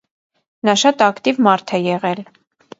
[0.69, 2.27] Նա շատ ակտիվ մարդ է եղել։